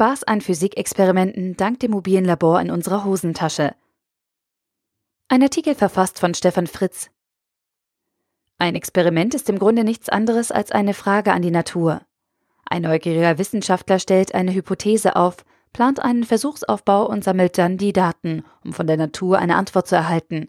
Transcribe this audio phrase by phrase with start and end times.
[0.00, 3.74] Spaß an Physikexperimenten dank dem mobilen Labor in unserer Hosentasche.
[5.28, 7.10] Ein Artikel verfasst von Stefan Fritz.
[8.56, 12.00] Ein Experiment ist im Grunde nichts anderes als eine Frage an die Natur.
[12.64, 15.44] Ein neugieriger Wissenschaftler stellt eine Hypothese auf,
[15.74, 19.96] plant einen Versuchsaufbau und sammelt dann die Daten, um von der Natur eine Antwort zu
[19.96, 20.48] erhalten.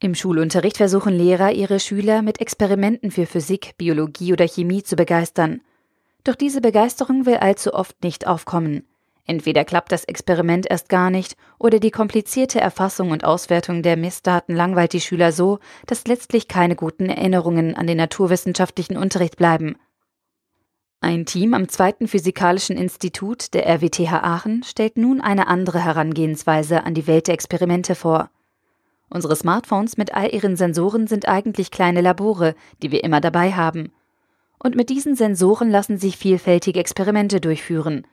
[0.00, 5.62] Im Schulunterricht versuchen Lehrer, ihre Schüler mit Experimenten für Physik, Biologie oder Chemie zu begeistern.
[6.24, 8.84] Doch diese Begeisterung will allzu oft nicht aufkommen.
[9.26, 14.56] Entweder klappt das Experiment erst gar nicht, oder die komplizierte Erfassung und Auswertung der Messdaten
[14.56, 19.76] langweilt die Schüler so, dass letztlich keine guten Erinnerungen an den naturwissenschaftlichen Unterricht bleiben.
[21.02, 26.94] Ein Team am Zweiten Physikalischen Institut der RWTH Aachen stellt nun eine andere Herangehensweise an
[26.94, 28.30] die Welt der Experimente vor.
[29.08, 33.92] Unsere Smartphones mit all ihren Sensoren sind eigentlich kleine Labore, die wir immer dabei haben.
[34.62, 38.06] Und mit diesen Sensoren lassen sich vielfältige Experimente durchführen.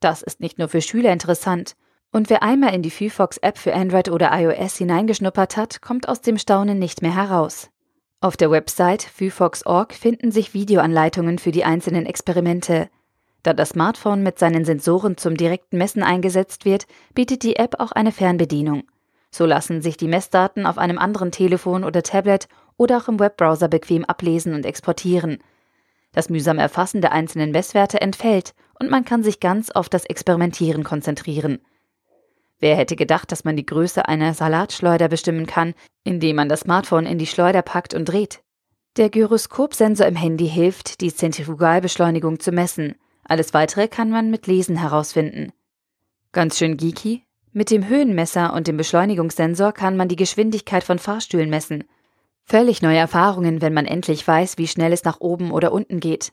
[0.00, 1.74] Das ist nicht nur für Schüler interessant.
[2.12, 6.38] Und wer einmal in die Phyphox-App für Android oder iOS hineingeschnuppert hat, kommt aus dem
[6.38, 7.68] Staunen nicht mehr heraus.
[8.20, 12.88] Auf der Website phyphox.org finden sich Videoanleitungen für die einzelnen Experimente.
[13.42, 17.92] Da das Smartphone mit seinen Sensoren zum direkten Messen eingesetzt wird, bietet die App auch
[17.92, 18.84] eine Fernbedienung.
[19.30, 23.68] So lassen sich die Messdaten auf einem anderen Telefon oder Tablet oder auch im Webbrowser
[23.68, 25.38] bequem ablesen und exportieren.
[26.12, 30.84] Das mühsame Erfassen der einzelnen Messwerte entfällt und man kann sich ganz auf das Experimentieren
[30.84, 31.58] konzentrieren.
[32.60, 37.06] Wer hätte gedacht, dass man die Größe einer Salatschleuder bestimmen kann, indem man das Smartphone
[37.06, 38.42] in die Schleuder packt und dreht?
[38.96, 42.96] Der Gyroskopsensor im Handy hilft, die Zentrifugalbeschleunigung zu messen.
[43.22, 45.52] Alles weitere kann man mit Lesen herausfinden.
[46.32, 47.22] Ganz schön geeky?
[47.52, 51.84] Mit dem Höhenmesser und dem Beschleunigungssensor kann man die Geschwindigkeit von Fahrstühlen messen.
[52.50, 56.32] Völlig neue Erfahrungen, wenn man endlich weiß, wie schnell es nach oben oder unten geht.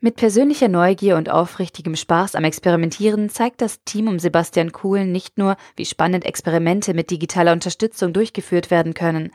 [0.00, 5.38] Mit persönlicher Neugier und aufrichtigem Spaß am Experimentieren zeigt das Team um Sebastian Kuhn nicht
[5.38, 9.30] nur, wie spannend Experimente mit digitaler Unterstützung durchgeführt werden können,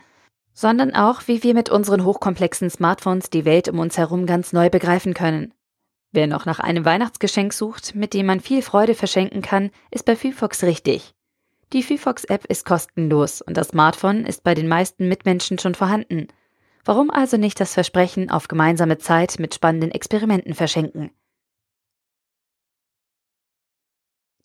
[0.53, 4.69] sondern auch, wie wir mit unseren hochkomplexen Smartphones die Welt um uns herum ganz neu
[4.69, 5.53] begreifen können.
[6.11, 10.17] Wer noch nach einem Weihnachtsgeschenk sucht, mit dem man viel Freude verschenken kann, ist bei
[10.17, 11.13] Phyphox richtig.
[11.73, 16.27] Die Phyphox-App ist kostenlos und das Smartphone ist bei den meisten Mitmenschen schon vorhanden–
[16.85, 21.11] Warum also nicht das Versprechen auf gemeinsame Zeit mit spannenden Experimenten verschenken?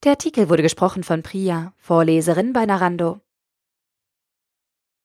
[0.02, 3.22] Der Artikel wurde gesprochen von Priya, Vorleserin bei Narando.